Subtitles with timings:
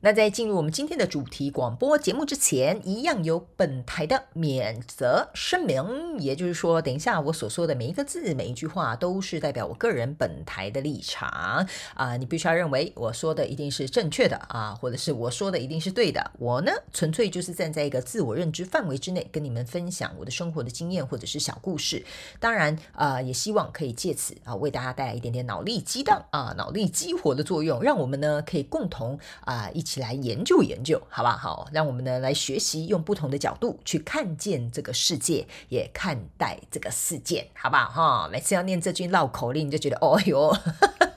[0.00, 12.16] 那在进入我们今天的主题广播节目之前，一样有本台的免责声明，也就是说，等一下我所说的每一个字、每一句话，都是代表我个人本台的立场啊！
[12.16, 16.30] 你必须要认为我说的一定是正确的啊，或者是我说的一定是对的。
[16.38, 22.04] 我呢，纯粹就是站在一个自我认知范围之内，跟你们分享我的生活的经验或者是小故事。
[22.38, 29.96] 当然啊，也希望可以借此啊，为大家带来一点点脑力激荡啊、脑力激活的作用，让我们呢可以共同啊一一起。
[30.00, 31.68] 来研究研究，好不好？
[31.72, 37.88] 让我们呢来学习，用不同的角度去看见这个世界，也看待这个事件，好不好？
[37.88, 40.54] 哈，每次要念这句绕口令，你就觉得哦哟，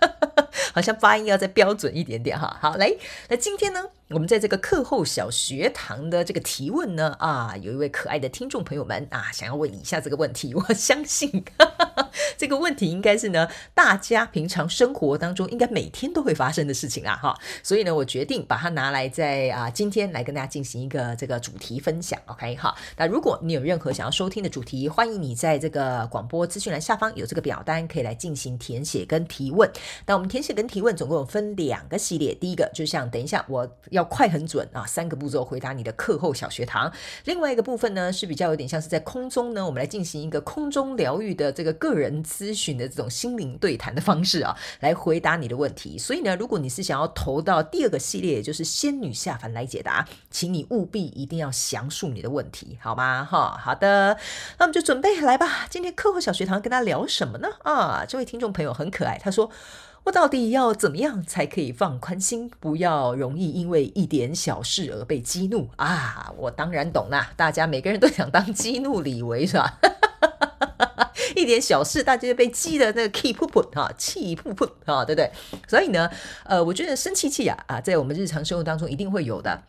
[0.74, 2.58] 好像发音要再标准一点点哈。
[2.62, 2.90] 好，来，
[3.28, 3.84] 那今天呢？
[4.10, 10.56] 我们在这个课后小学堂的这个提问呢，啊，有一位可爱的听众朋友们啊，想要问以下这个问题。
[10.56, 11.44] 我相信
[12.40, 17.38] 这个问题应该是呢，大家平常生活当中应该每天都会发生的事情啊，哈。
[17.62, 22.18] 所以呢，我决定把它拿来在啊今天来跟大家进行一个这个主题分享。
[22.28, 22.74] OK，哈。
[22.96, 29.70] 那如果你有任何想要收听的主题，欢迎你在这个广播资讯栏下方有这个表单，可以来进行填写跟提问。
[30.06, 33.70] 那我们填写跟提问总共有分两个系列，第一个就像等一下我。
[33.90, 34.86] 要快很准啊！
[34.86, 36.92] 三个步骤回答你的课后小学堂。
[37.26, 45.98] 另外一个部分呢，是比较有点像是在空中呢，我们来进行一个空中疗愈的这个个人咨询的这种心灵对谈的方式啊， 来回答你的问题。
[45.98, 53.26] 所以呢，如果你是想要投到第二个系列，也就是仙女下凡来解答，请你务必一定要详述你的问题，好吗？
[53.26, 54.18] 哈，好的，
[54.60, 55.66] 那我们就准备来吧。
[55.70, 57.48] 今天课后小学堂跟大家聊什么呢？
[57.64, 59.50] 啊，这位听众朋友很可爱，他说。
[60.06, 66.34] 我到底要怎么样才可以放宽心，不要容易因为一点小事而被激怒啊？
[66.38, 69.78] 我当然懂啦，大家每个人都想当激怒李维是吧？
[71.36, 75.32] 一点小事，大家就被激得那个气噗噗哈，气噗噗哈，对不对？
[75.68, 76.10] 所以呢，
[76.46, 79.64] 呃，我觉得生气气啊啊，在我们日常生活当中一定会有的。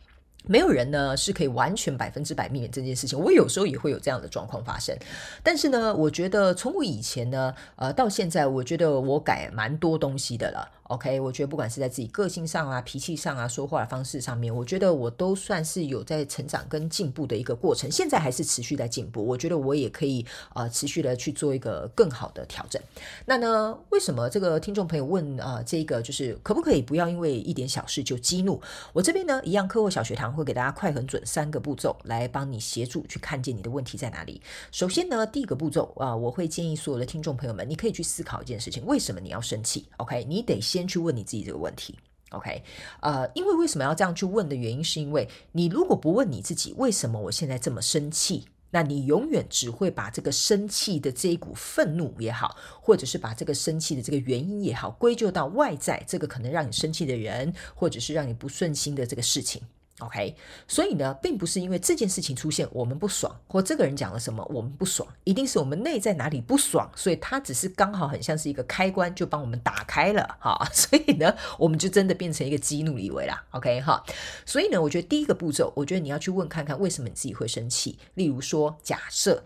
[0.46, 4.96] 没有人呢是可以完全百分之百避免这件事情，我有时候也会有这样的状况发生。
[5.42, 10.66] 但是呢，我觉得从我以前呢，呃，到现在，我觉得我改蛮多东西的了。
[10.90, 17.88] OK，我觉得不管是在自己个性上啊、脾气上啊、说话的方式上面，我觉得我都算是有在成长跟进步的一个过程。
[17.88, 22.82] 现在还是持续在进步，我觉得我也可以呃持续的去做一个更好的调整。
[23.24, 25.62] 那呢，为什么这个听众朋友问啊？
[25.64, 28.60] 这个就是可不可以不要因为一点小事就激怒？
[28.92, 34.42] 我这边呢，一样课后小学堂会给大家快很准三个步骤来帮你协助去看见你的问题在哪里。
[34.72, 40.79] 首先呢，第一个步骤啊，我会建议所有的听众朋友们，你可以去思考一件事情：为什么你要生气？OK，你得先。
[40.80, 41.98] 先去问你自己这个问题
[42.30, 42.62] ，OK？
[43.00, 59.60] 呃，因为为什么要这样去问的原因，是因为你如果不问你自己，为什么我现在这么生气，那你永远只会把这个生气的这一股愤怒也好，或者是把这个生气的这个原因也好，归咎到外在这个可能让你生气的人，或者是让你不顺心的这个事情。
[60.00, 60.34] OK，
[60.66, 73.44] 所以呢，并不是因为这件事情出现我们不爽，或这个人讲了什么我们不爽，一定是我们内在哪里不爽，所以他只是刚好很像是一个开关，就帮我们打开了哈， 所以呢，我们就真的变成一个激怒李维啦。
[73.50, 74.04] OK 哈，
[74.44, 77.98] 所以呢，我觉得第一个步骤，我觉得你要去问看看为什么你自己会生气。
[78.14, 79.44] 例如说，假设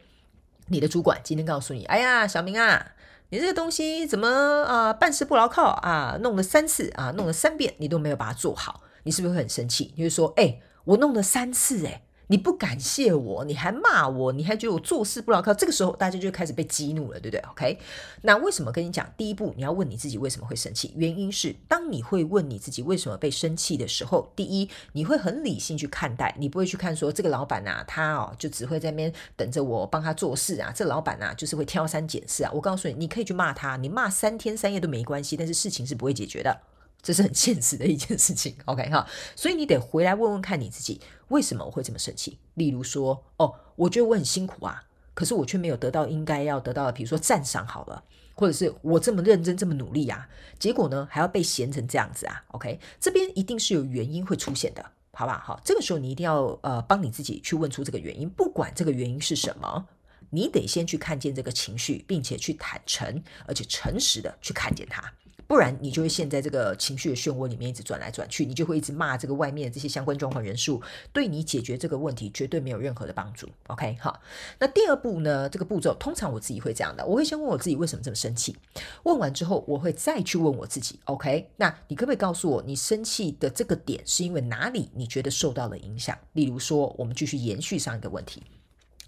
[0.69, 2.93] 你的主管今天告诉你，哎呀，小明啊，
[3.31, 8.81] 你这个东西怎么啊办事不牢靠啊，弄了三次啊，弄了三遍，你都没有把它做好。
[9.05, 9.93] 你是不是会很生气？
[9.97, 17.79] 你就说：“哎，我弄了三次，哎，你不感谢我，你还骂我，你还觉得我做事不牢靠。”这个时候，大家就开始被激怒了，对不对？OK？
[18.23, 19.07] 那为什么跟你讲？
[19.19, 20.93] 第一步，你要问你自己为什么会生气？
[20.97, 32.51] 原因是，当你会问你自己为什么被生气的时候，第一，你会很理性去看待，你不会去看说这个老板呐，他哦就只会在那边等着我帮他做事啊，这老板呐就是会挑三拣四啊。
[32.55, 36.59] 我告诉你，你可以去骂他，你骂三天三夜都没关系，但是事情是不会解决的。
[37.05, 39.07] 这是很现实的一件事情，OK 哈，
[39.37, 42.39] 所以你得回来问问看你自己，为什么我会这么生气？
[42.55, 48.03] 例如说，哦，我觉得我很辛苦啊，可是我却没有得到应该要得到的，比如说赞赏好了，
[48.35, 50.27] 或者是我这么认真这么努力啊，
[50.59, 55.43] 结果呢还要被嫌成这样子啊，OK，这边一定是有原因会出现的，好吧？
[55.45, 59.87] 好，这个时候你一定要呃帮你自己去问出这个原因，不管这个原因是什么，
[60.31, 65.13] 你得先去看见这个情绪，并且去坦诚而且诚实的去看见它。
[65.47, 70.83] 不然你就会陷在这个情绪的漩涡里面一直转来转去，你就会一直骂这个外面的这些相关状况人数，
[71.13, 73.49] 对你解决这个问题绝对没有任何的帮助。
[73.67, 74.21] OK，好，
[74.59, 75.49] 那第二步呢？
[75.49, 78.57] 这个步骤通常我自己会这样的，我会先问我自己为什么这么生气，
[79.05, 86.19] 问完之后我会再去问我自己，OK，那你可不可以告诉我你生气的这个点是因为哪里你觉得受到了影响？
[86.33, 88.43] 例如说，我们继续延续上一个问题。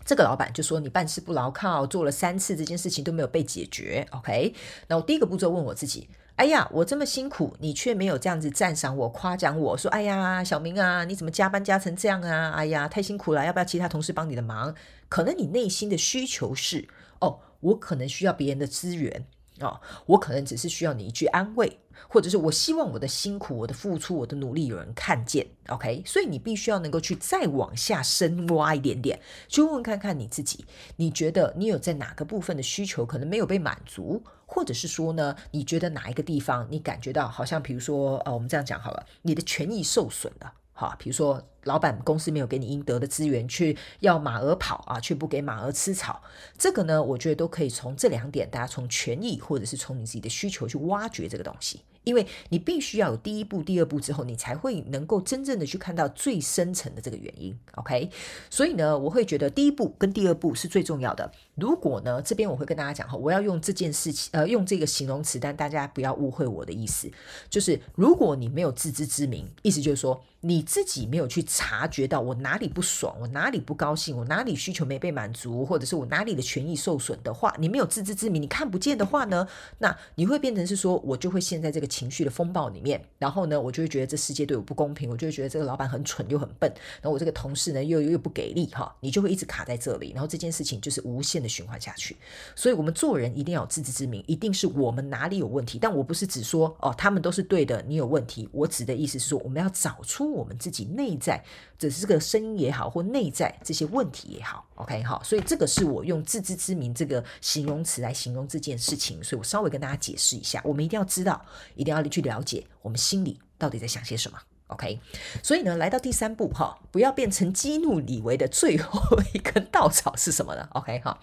[0.04, 4.06] 这个老板就说你办事不牢靠，做了三次这件事情都没有被解决。
[4.12, 4.54] OK，
[4.86, 12.52] 那我第一个步骤问我自己：哎呀，我这么辛苦，你却没有这样子赞赏我、夸奖我说，哎呀，小明啊，你怎么加班加成这样啊？
[12.54, 14.74] 哎呀，太辛苦了，要不要其他同事帮你的忙？
[15.08, 16.88] 可能你内心的需求是：
[17.20, 19.24] 哦，我可能需要别人的资源。
[19.60, 25.46] 哦，我可能只是需要你一句安慰，或者是我希望我的辛苦、我的付出、我的努力有人看见。
[25.68, 29.18] OK，所以你必须要能够去再往下深挖一点点，
[29.48, 30.64] 去问问看看你自己，
[30.96, 40.52] 你觉得你有在哪个部分的需求可能没有被满足，或者是说呢，你觉得哪一个地方你感觉到好像，比如说，呃，我们这样讲好了，你的权益受损了。
[40.78, 46.22] 好，比如说老板公司没有给你应得的资源，去要马儿跑啊，却不给马儿吃草，
[46.58, 51.80] 这个呢，我觉得都可以从这两点，大家从权益或者是从你自己的需求去挖掘这个东西。
[52.04, 57.58] 因为你必须要有第一步、第二步之后，你才会能够真正的去看到最深层的这个原因。
[57.74, 58.08] OK，
[58.48, 61.28] 所以呢，我会觉得第一步跟第二步是最重要的。
[61.56, 67.10] 如果呢，这边我会跟大家讲哈，我要用这件事情，呃，用这个形容词，但大家不要误会我的意思，
[67.50, 79.48] 就是如果你没有自知之明，意思就是说你自己没有去察觉到我哪里不爽，我哪里不高兴，我哪里需求没被满足，或者是我哪里的权益受损的话，你没有自知之明，你看不见的话呢，
[79.78, 81.86] 那你会变成是说我就会陷在这个。
[81.96, 86.70] 情绪的风暴里面，然后呢，我就会觉得这世界对我不公平，我就会觉得这个老板很蠢又很笨，
[87.00, 92.14] 然后我这个同事呢又又不给力哈，你就会一直卡在这里，然后这件事情就是无限的循环下去。
[92.54, 95.78] 所以，我们做人一定要有自知之明，一定是我们哪里有问题。
[95.78, 98.46] 但我不是只说哦，他们都是对的，你有问题。
[98.52, 101.42] 我指的意思是说，我们要找出我们自己内在，
[101.78, 104.66] 只是个声音也好，或内在这些问题也好。
[104.74, 111.44] OK 好，所以这个是我用自知之明这个形容词来形容这件事情，所以我稍微跟大家解释一下，我们一定要知道。
[111.74, 114.38] 一定要去了解我们心里到底在想些什么
[114.68, 114.98] ，OK？
[115.42, 119.00] 所以呢，来到第三步哈，不要变成激怒李维的最后
[119.34, 121.18] 一根稻草是什么呢？OK 哈，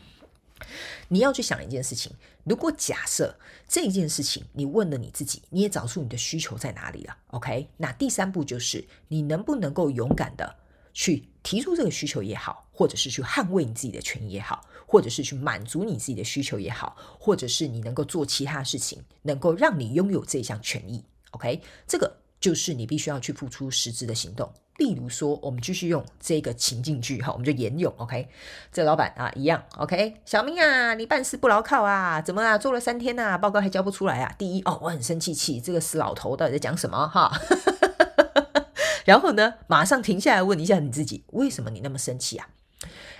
[1.13, 2.11] 你要去想一件事情，
[2.43, 3.37] 如果假设
[3.67, 7.69] 这件事情你问了你自己，你也找出你的需求在哪里了，OK？
[7.77, 10.55] 那第三步就是你能不能够勇敢的
[10.91, 14.65] 去提出这个需求也好，或者是去捍卫你自己的权益也好。
[14.85, 21.03] 或者是去满足你自己的需求也好，或者是你能够做其他事情，能够让你拥有这项权益。
[21.31, 24.53] OK，这个就是你必须要去付出实质的行动。
[24.77, 27.93] 例如说，我们继续用这个情境句哈，我们就沿用。
[27.97, 28.27] OK，
[28.71, 29.63] 这老板啊一样。
[29.77, 34.33] OK，小明啊，你办事不牢靠啊，怎么啊，做了三天呐，报告还交不出来啊？
[34.37, 37.31] 第一哦，我很生气气，这个死老头到底在讲什么哈？
[39.05, 42.47] 然后呢，马上停下来问一下你自己，为什么你那么生气啊？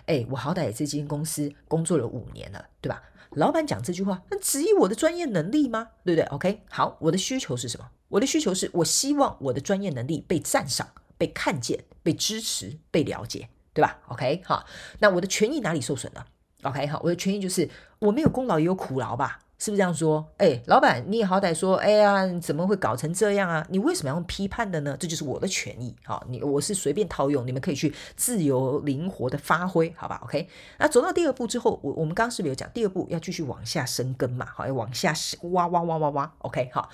[0.07, 3.03] 哎，我好歹在这间公司工作了五年了，对吧？
[3.31, 5.89] 老板讲这句话，那质疑我的专业能力吗？
[6.03, 7.89] 对不对？OK，好，我的需求是什么？
[8.09, 10.87] 我的需求是我希望我的专业能力被赞赏、
[11.23, 14.65] 被看见、被支持、被了解，对吧？OK，好，
[14.99, 16.25] 那我的权益哪里受损了
[16.63, 19.39] ？OK，好，我的权益就是我没有功劳也有苦劳吧？
[19.57, 20.29] 是不是这样说？
[20.37, 23.65] 哎，老板，你也好歹说，哎呀，怎么会搞成这样啊？
[23.69, 24.97] 你为什么要用批判的呢？
[24.99, 30.49] 这就是我的权益，好，你我是随便套用，你们可以去自由灵活的发挥，好吧？OK，
[30.79, 34.45] 那走到第二步之后，我我们刚刚是不是有讲，第二步要继续往下深根嘛？
[34.53, 35.13] 好，要往下
[35.43, 36.89] 挖挖挖挖挖，OK，好，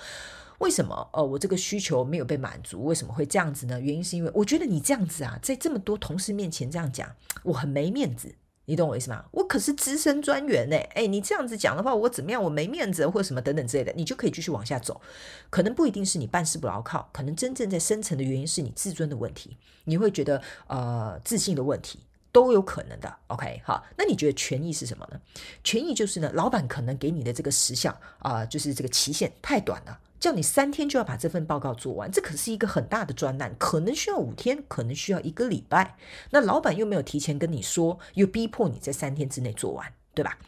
[0.60, 1.08] 为什么？
[1.12, 3.80] 呃，我这个需求没有被满足，为什么会这样子呢？
[3.80, 8.34] 原因是因为我觉得你这样子啊，在这么多同事面前这样讲，我很没面子。
[8.66, 9.24] 你懂我意思吗？
[9.32, 12.40] 我可是资深专员呢，哎，你这样子讲的话，我怎么样？
[12.40, 15.00] 我没面子或者什么等等之类的，你就可以继续往下走。
[15.48, 22.00] 可能不一定是你办事不牢靠，可能真正在深层的原因是你自尊的问题，你会觉得呃自信的问题
[22.30, 23.12] 都有可能的。
[23.28, 25.20] OK，好，那你觉得权益是什么呢？
[25.64, 29.98] 权益就是呢，老板可能给你的这个时效啊，就是这个期限太短了。
[30.20, 35.96] 叫你三天就要把这份报告做完，这可是一个很大的专栏，可能需要五天，可能需要一个礼拜。
[36.30, 40.38] 那老板又没有提前跟你说，又逼迫你在三天之内做完，对吧？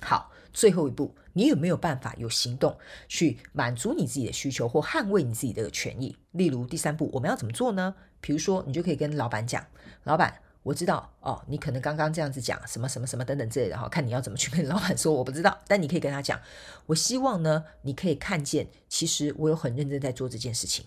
[0.00, 6.16] 好，最后一步，你有没有办法有行动去满足你自己的需求或捍卫你自己的权益？
[6.30, 7.96] 例如第三步，我们要怎么做呢？
[8.20, 9.66] 比如说，你就可以跟老板讲，
[10.04, 10.40] 老板。
[10.62, 15.58] 我知道哦，你可能刚刚这样子讲什么什么什么等等之类的哈，看你要怎么去跟老板说，我不知道。
[15.66, 16.38] 但你可以跟他讲，
[16.86, 20.84] 我希望呢，你可以看见，其实我有很认真在做这件事情。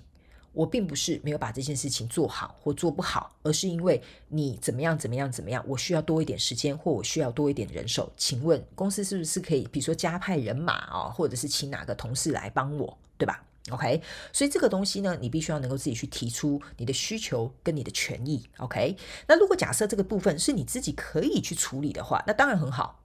[0.53, 8.11] 我并不是没有把这件事情做好或做不好，而是因为你怎么样怎么样怎么样，我需要多一点时间或我需要多一点人手。
[8.17, 14.01] 请问公司是不是可以，比如说加派人马啊，或者是请哪个同事来帮我对吧？OK，
[14.33, 18.49] 所以这个东西呢，你必须要能够自己去提出你的需求跟你的权益。
[18.57, 23.03] OK，那如果假设这个部分是你自己可以去处理的话，那当然很好，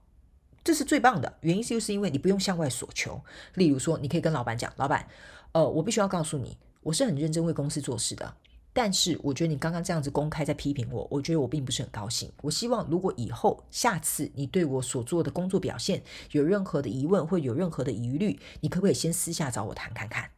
[0.64, 1.36] 这是最棒的。
[1.42, 3.22] 原因就是因为你不用向外索求。
[3.54, 5.06] 例如说，你可以跟老板讲，老板，
[5.52, 8.36] 呃，我必须要告诉你，我是很认真为公司做事的。
[8.72, 12.30] 但是我觉得你刚刚这样子公开在批评我，我觉得我并不是很高兴。
[12.42, 20.30] 我希望如果以后下次你对我所做的工作表现有任何的疑问或有任何的疑虑，你可不可以先私下找我谈看看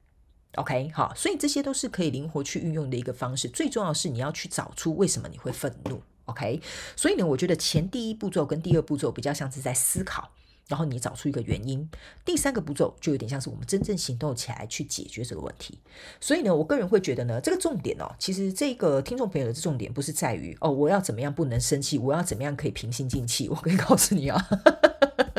[0.58, 3.48] ？OK，好，所以这些都是可以灵活去运用的一个方式。
[3.48, 6.02] 最重要是你要去找出为什么你会愤怒。
[6.26, 6.60] OK，
[6.94, 10.30] 所以呢，我觉得前第一步骤跟第二步骤比较像是在思考。
[10.66, 11.88] 然后你找出一个原因，
[12.26, 15.78] 第三个步骤就有点像是我们真正行动起来去解决这个问题。
[16.20, 23.48] 所以呢，我个人会觉得呢，这个重点哦，其实这个听众朋友的重点不是在于哦，我要怎么样不能生气，我要怎么样可以平心静气。
[23.48, 24.46] 我可以告诉你啊，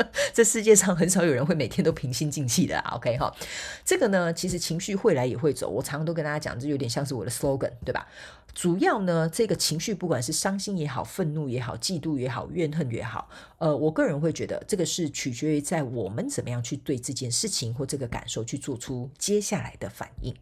[0.32, 2.78] 这世界上很少有人会每天都平心静气的。
[2.92, 3.34] OK 哈，
[3.84, 5.68] 这个呢，其实情绪会来也会走。
[5.68, 8.06] 我常常都跟大家讲，这有点像是我的 slogan，对吧？
[8.52, 13.28] 主要呢，这个情绪不管是伤心也好、愤怒也好、嫉妒也好、怨恨也好，
[13.58, 20.34] 呃，我个人会觉得这个是取决于在我们怎么样去对这件事情或这个感受去做出接下来的反应。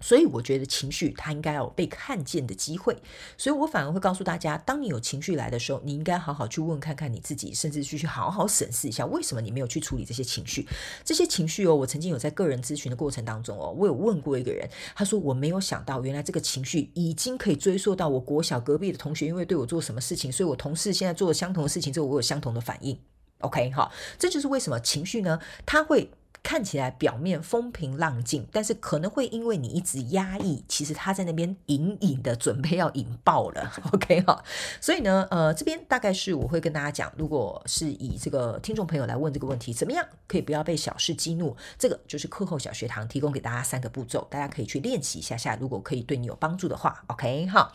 [0.00, 2.96] 所以我觉得情绪它应该有被看见的机会，
[3.36, 10.66] 所以我反而会告诉大家，当你有情绪来的时候，你应该好好去问看看你自己，甚至去去好好审视一下，为什么你没有去处理这些情绪？
[11.04, 22.98] 这些情绪哦，我曾经有在个人咨询的过程当中哦，我有问过一个人，他说我没有想到，原来这个情绪已经可以追溯到我国小隔壁的同学，因为对我做什么事情，所以我同事现在做了相同的事情之后，我有相同的反应。
[23.38, 26.10] OK，好，这就是为什么情绪呢，它会。
[26.46, 33.72] 看起来表面风平浪静，但是可能会因为你一直压抑，其实他在那边隐隐的准备要引爆了。
[33.92, 34.44] OK 哈，
[34.80, 41.56] 所以呢，呃，这边大概是我会跟大家讲，如果是以这个听众朋友来问这个问题，怎么样可以不要被小事激怒？
[41.76, 47.72] 这个就是课后小学堂提供给大家三个步骤，大家可以去练习一下下，如果可以对你有帮助的话，OK 哈。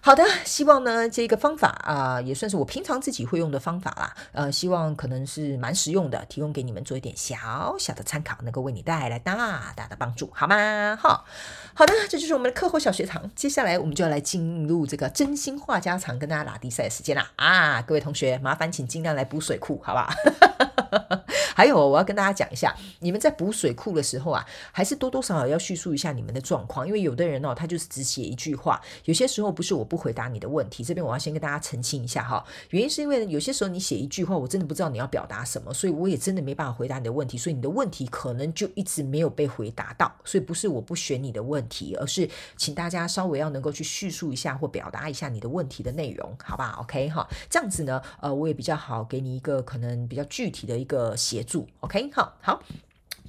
[0.00, 4.16] 好的，希望呢这个方法啊也算是我平常自己会用的方法啦。
[4.32, 10.96] 呃，希望可能是蛮实用的，提供给你们做一点小小的参考，能够为你带来大大的帮助，好吗？
[10.96, 11.26] 好，
[11.74, 13.30] 好的，这就是我们的课后小学堂。
[13.34, 17.30] 接下来我们就要来进入这个真心话家常，跟大家拉低赛的时间啦。
[17.36, 21.17] 啊，各位同学，麻烦请尽量来补水库，好不好？
[21.58, 52.62] 还有，我要跟大家讲一下，你们在补水库的时候啊，还是多多少少要叙述一下你们的状况，因为有的人哦，他就是只写一句话，有些时候不是我不回答你的问题，这边我要先跟大家澄清一下哈，原因是因为有些时候你写一句话，我真的不知道你要表达什么，所以我也真的没办法回答你的问题，所以你的问题可能就一直没有被回答到，所以不是我不选你的问题，而是请大家稍微要能够去叙述一下或表达一下你的问题的内容，好吧？OK 哈，这样子呢，呃，我也比较好给你一个可能比较具体的一个协助，OK 好，好。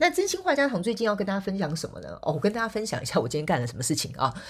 [0.01, 2.17] 那真心话家常最近要跟大家分享什么呢？
[2.21, 4.33] 哦，我跟大家分享一下我今天干了什么事情啊。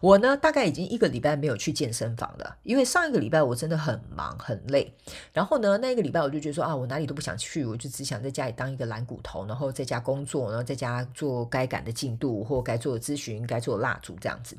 [0.00, 4.92] 我呢，大概已经一个礼拜没有去健身房了，因为上一个礼拜我真的很忙很累。
[5.32, 14.56] 然后呢，那一个礼拜我就觉得说啊，我哪里都不想去，我就只想在家里当一个懒骨头，然后在家工作，然后在家做该赶的进度或该做的咨询、该做的蜡烛这样子。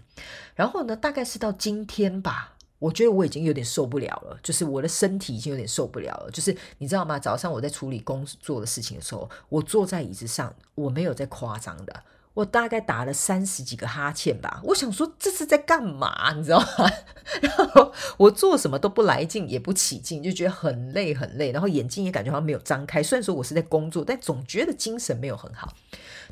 [0.55, 6.31] 然后呢，大概是到今天吧，我觉得我已经有点受不了了，就是我的身体已经有点受不了了。
[6.31, 7.19] 就是你知道吗？
[7.19, 12.03] 早上我在处理工作的事情的时候，我坐在椅子上，我没有在夸张的。
[12.35, 16.89] 我大概打了三十几个哈欠吧，我想说这是在干嘛，你知道吗？
[17.41, 23.03] 然后我做什么都不来劲，也不起劲，就觉得很累很累，然后眼睛也感觉好像没有张开。
[23.03, 25.73] 虽然说我是在工作，但总觉得精神没有很好。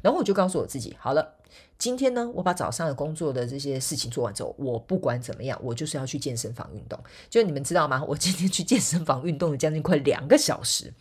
[0.02, 1.34] 然后我就告诉我自己，好了，
[1.78, 7.00] 今天呢，我把早上的工作的这些事情做完之后，我不管怎么样，我就是要去健身房运动。
[7.30, 8.04] 就你们知道吗？
[8.08, 10.94] 我今天去健身房运动了将近快两个小时。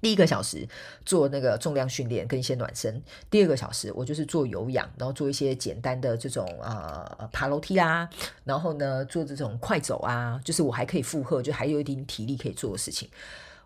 [0.00, 0.68] 第一个小时
[1.06, 3.00] 做那个重量训练跟一些暖身，
[3.30, 8.10] 第二个小时我就是做有氧，然后做一些简单的这种呃爬楼梯啊，
[8.42, 13.08] 然后呢做这种快走啊，就是我还可以负荷，就还有一点体力可以做的事情。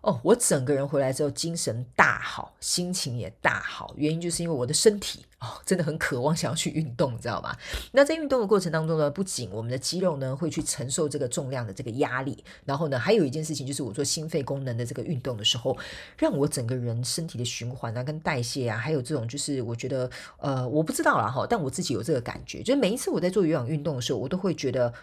[0.01, 7.55] 哦，我整个人回来之后精神大好，心情也大好，原因就是因为我的身体哦真的很渴望想要去运动，你知道吗？
[7.91, 15.77] 那在运动的过程当中呢，不仅我们的肌肉呢会去承受这个重量的这个压力，然后呢还有一件事情就是我做心肺功能的这个运动的时候，
[16.17, 24.93] 让我整个人身体的循环啊跟代谢啊，还有这种就是我觉得呃我不知道了哈，但我自己有这个感觉，就是每一次我在做有氧运动的时候，我都会觉得。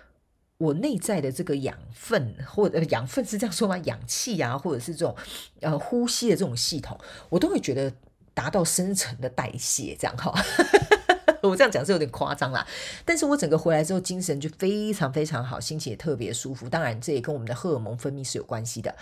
[0.58, 3.76] 我内在的这个养分，或者养分是这样说吗？
[3.78, 5.14] 氧气啊，或者是这种
[5.60, 7.92] 呃呼吸的这种系统，我都会觉得
[8.32, 10.32] 达到深层的代谢，这样哈。
[11.42, 12.66] 我这样讲是有点夸张啦，
[13.04, 16.70] 但是我整个回来之后精神就非常非常好，心情也特别舒服。
[16.70, 18.94] 当然，这也跟我们的荷尔蒙分泌是有关系的。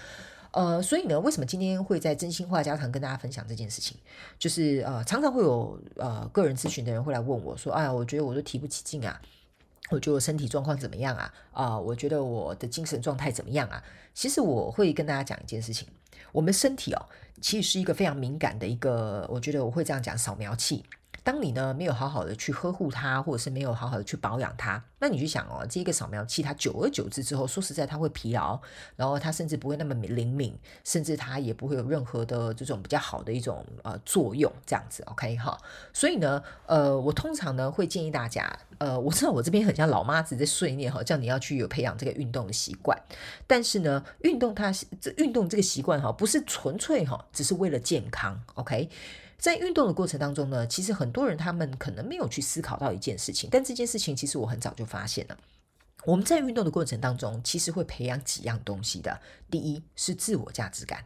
[0.51, 3.97] 呃，所以呢，为什么今天会在真心话家常跟大家分享这件事情？
[4.41, 9.21] 就是呃，常常会有呃个人咨询的人会来问我说：“哎呀，我觉得我都提不起劲啊，
[9.93, 11.35] 我觉得我身体状况怎么样啊？
[11.53, 13.83] 啊，我觉得我的精神状态怎么样啊？”
[14.15, 15.87] 其实我会跟大家讲一件事情，
[16.33, 17.07] 我们身体哦，
[17.41, 20.83] 其实是一个非常敏感的一个，我觉得我会这样讲，扫描器。
[21.25, 28.61] 当你呢没有好好的去呵护它，或者是没有好好的去保养它，那你去想哦，这个扫描器它久而久之之后，说实在它会疲劳，
[28.97, 35.57] 然后它甚至不会那么灵敏，甚至它也不会有任何的这种比较好的一种呃作用，这样子，OK 哈。
[35.93, 43.01] 所以呢，呃，我通常呢会建议大家，呃，我知道我这边很像老妈子在碎念哈，叫你要去有培养这个运动的习惯，
[43.47, 48.89] 但是呢，运动它这运动这个习惯哈，不是纯粹哈，只是为了健康，OK。
[49.43, 55.37] 在运动的过程当中呢，其实很多人他们可能没有去思考到一件事情，但这件事情其实我很早就发现了。
[56.05, 59.21] 我们在运动的过程当中，其实会培养几样东西的。
[59.51, 61.05] 第一是自我价值感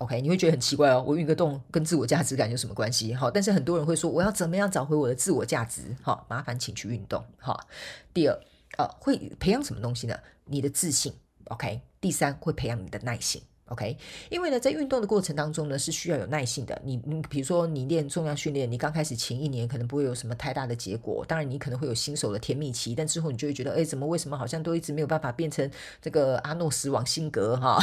[0.00, 0.20] ，OK？
[0.20, 3.14] 你会觉得很奇怪哦，我运个动跟自我价值感有什么关系？
[3.14, 5.96] 好，但是很多人会说，我要怎么样找回我的自我价值？
[6.02, 7.24] 好，麻烦请去运动。
[7.38, 7.66] 好，
[8.12, 8.38] 第二，
[8.76, 10.14] 呃，会培养什么东西呢？
[10.44, 11.14] 你的自信
[11.46, 11.80] ，OK？
[12.02, 13.40] 第三，会培养你的耐心。
[13.68, 13.96] OK，
[14.30, 16.80] 因为呢，在运动的过程当中呢，是需要有耐性的。
[16.84, 25.70] 你，你比如说你练重量训练，你刚开始前一年可能不会有什么太大的结果，当然你可能会有新手的甜蜜期，但之后你就会觉得，哎，怎么为什么好像都一直没有办法变成
[26.00, 27.78] 这个阿诺斯王辛格哈？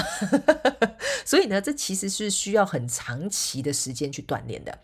[1.24, 4.76] 所以呢，这其实是需要很长期的时间去锻炼的。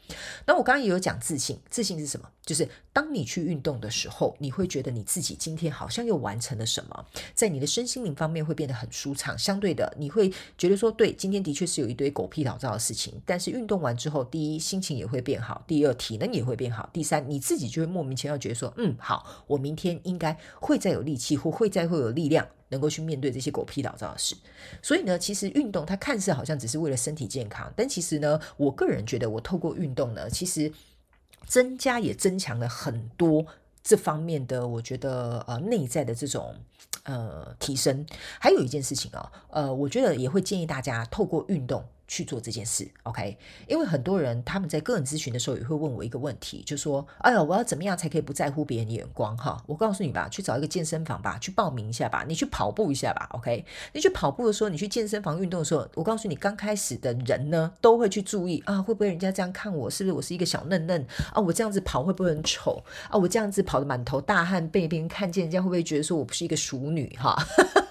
[0.46, 2.29] 那我刚刚也有讲自信，自信是什么？
[2.46, 9.36] 就是当你去运动的时候，你会觉得你自己今天好像又完成了什么，在你的身心灵方面会变得很舒畅。
[9.36, 10.91] 相对的，你会觉得说。
[10.92, 24.36] 对，今天的确是有一堆狗屁倒灶的事情，但是运动完之后，第一心情也会变好，第二体能也会变好，第三你自己就会莫名其妙觉得说，嗯，好，我明天应该会再有力气，或会再会有力量，能够去面对这些狗屁倒灶的事。
[24.82, 30.72] 所以呢，其实运动它看似好像只是为了身体健康，但其实呢，我个人觉得我透过运动呢，其实
[31.46, 33.46] 增加也增强了很多
[33.84, 36.55] 这方面的，我觉得呃内在的这种。
[37.03, 38.05] 呃，提升
[38.40, 41.84] 还有一件事情哦，呃，我觉得也会建议大家透过运动。
[42.12, 43.38] 去做这件事，OK？
[43.70, 53.64] 因为很多人他们在个人咨询的时候也会问我一个问题，就说：“哎呀，我要怎么样才可以不在乎别人的眼光？”哈，我告诉你吧，去找一个健身房吧，去报名一下吧，你去跑步一下吧，OK？
[53.94, 59.90] 你去跑步的时候，你去健身房运动的时候，我告诉你，刚开始的人呢，都会去注意啊，会不会人家这样看我？
[59.90, 61.40] 是不是我是一个小嫩嫩啊？
[61.40, 63.18] 我这样子跑会不会很丑啊？
[63.18, 67.16] 我这样子跑的满头大汗，被别人看见，人家会不会觉得说我不是一个淑女？
[67.18, 67.38] 哈，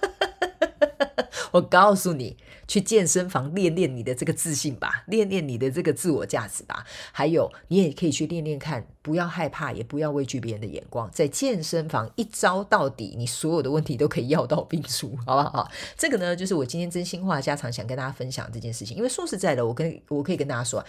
[1.53, 2.37] 我告诉你。
[2.71, 6.87] 去健身房练练你的这个自信吧，练练你的这个自我价值吧。
[7.11, 11.11] 还有，你也可以去练练看，不要害怕，也不要畏惧别人的眼光。
[11.11, 15.71] 在健身房一招到底，你所有的问题都可以药到病除，好不好？
[15.97, 18.97] 这个呢，就是我今天真心话家常想跟大家分享这件事情。
[18.97, 20.85] 因为说实在的，我跟我可以跟大家说，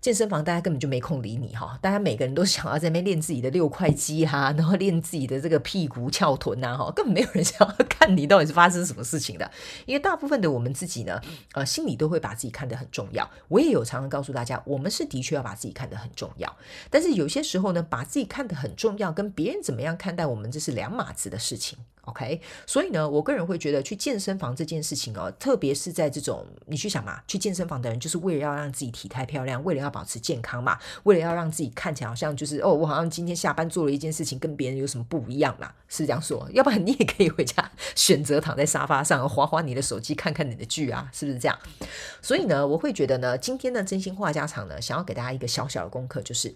[0.00, 1.78] 健身房大家根本就没空理你哈。
[1.80, 9.50] 大家每个人都想要在那边练自己的六块肌哈，然后练自己的这个屁股翘臀呐哈，根本没有人想要看你到底是发生什么事情的。
[9.86, 11.20] 因为大部分的我们自己呢。
[11.54, 13.28] 呃，心里都会把自己看得很重要。
[13.48, 16.50] 我也有常常告诉大家，我们是的确要把自己看得很重要。
[16.88, 21.78] 但是有些时候呢，把自己看得很重要，跟别人怎么样看待我们，这是两码子的事情。
[22.06, 36.44] OK，所以呢，我个人会觉得去健身房这件事情哦，特别是在这种你去想嘛，去健身房的人就是为了要让自己体态漂亮，为了要保持健康嘛，为了要让自己看起来好像就是哦，我好像今天下班做了一件事情跟别人有什么不一样嘛，是这样说。
[36.50, 41.56] 要不然你也可以回家选择躺在沙发上划划你的手机，看看你的剧啊，是不是这样？
[42.20, 46.52] 所以呢，我会觉得呢，今天的真心话家常呢，想要给大家一个小小的功课，就是。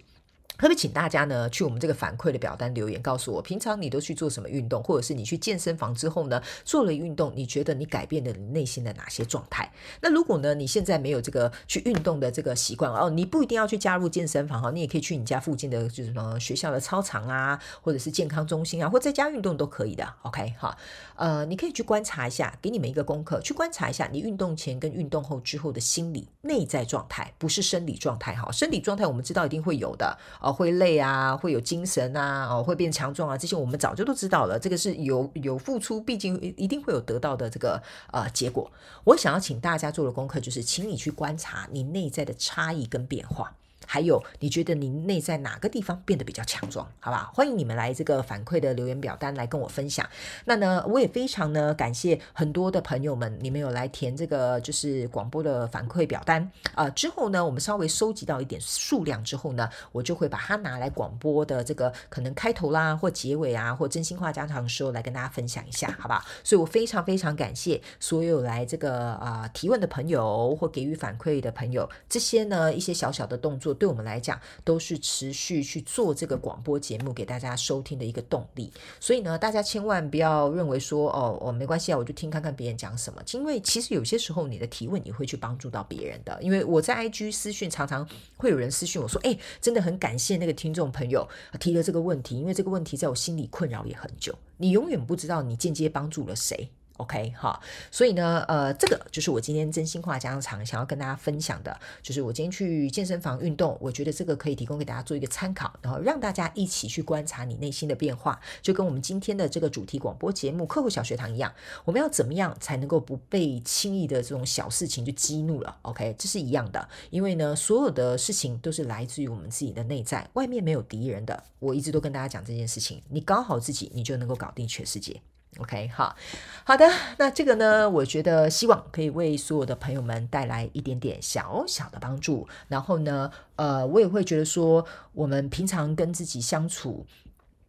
[0.57, 9.71] 特别请大家呢去我们这个反馈的表单留言，告诉我平常你都去做什么运动，或者是你去健身房之后呢做了运动，你觉得你改变了你内心的哪些状态？
[10.01, 20.11] 那如果呢你现在没有这个去运动的这个习惯哦，你不一定要去加入健身房哈，你也可以去你家附近的就是什么学校的操场啊，或者是健康中心啊，或在家运动都可以的。
[20.23, 20.75] OK 哈，
[21.17, 30.17] 呃，你可以去观察一下，给你们一个功课，去观察一下你运动前跟运动后之后的心理内在状态，不是生理状态哈，生理状态我们知道一定会有的。
[30.41, 34.59] 哦，会累啊，会有精神啊，哦，会变强壮啊，这些我们早就都知道了。
[34.59, 38.71] 这个是有有付出，毕竟一定会有得到的这个呃结果。
[39.03, 43.55] 我想要请大家做的功课就是，请你去观察你内在的差异跟变化。
[43.89, 47.31] 还有你觉得你内在哪个地方变得比较强壮，好吧？
[47.33, 50.07] 欢迎你们来这个反馈的留言表单来跟我分享。
[50.43, 56.89] 那呢，我也非常呢感谢很多的朋友们，你们有来填这个就是广播的反馈表单啊。
[56.89, 66.21] 之后呢，我们稍微收集到一点数量之后呢，我就会把它拿来广播的这个可能开头啦或结尾啊或真心话家常的时候来跟大家分享一下，好不好？
[66.43, 78.71] 所以我非常非常感谢所有来这个啊提问的朋友或给予反馈的朋友，这些呢一些小小的动作对我们来讲都是持续去做这个广播节目给大家收听的一个动力。
[78.99, 86.37] 所以呢，大家千万不要认为说哦哦没关系啊，我就听看看别人讲什么，因为其实有些时候你的提问你会去帮助到别人的。
[86.41, 91.27] 因为我在 IG 私讯常常会有人私讯我说，哎，真的很感谢那个听众朋友
[91.59, 94.33] 提了这个问题，因为这个问题在我心里困扰也很久。
[94.57, 96.69] 你永远不知道你间接帮助了谁。
[96.97, 97.59] OK 哈，
[97.91, 111.53] 所以呢，呃，这个就是我今天真心话家常想要跟大家分享的，就是我今天去健身房运动，我觉得这个可以提供给大家做一个参考，然后让大家一起去观察你内心的变化，就跟我们今天的这个主题广播节目客户小学堂一样，
[111.85, 121.43] 我们要怎么样才能够不被轻易的这种小事情就激怒了？OK，这是一样的，因为呢，所有的事情都是来自于我们自己的内在，外面没有敌人的。
[121.59, 125.21] 我一直都跟大家讲这件事情，你搞好自己，你就能够搞定全世界。
[125.59, 126.15] OK，好
[126.63, 126.85] 好的，
[127.17, 132.47] 那这个呢，我觉得希望可以为所有的朋友们带来一点点小小的帮助。
[132.67, 137.05] 然后呢，呃，我也会觉得说，我们平常跟自己相处，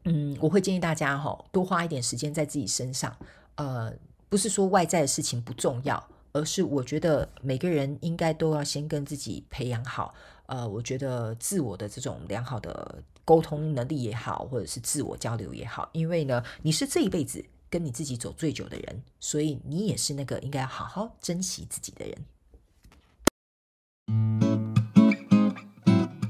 [0.05, 3.17] 嗯，我会建议大家哈，多花一点时间在自己身上。
[3.55, 3.93] 呃，
[4.29, 10.15] 不是说外在的事情不重要，而是我觉得每个人应该都要先跟自己培养好。
[10.47, 17.45] 呃，我觉得自我的这种良好的沟通能力也好，或者是自我交流也好，因为呢，你是这一辈子。
[17.71, 22.25] 跟你自己走最久的人，所以你也是那个应该要好好珍惜自己的人。